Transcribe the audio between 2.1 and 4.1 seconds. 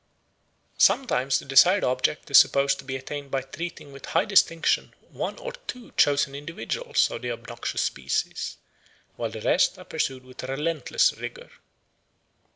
is supposed to be attained by treating with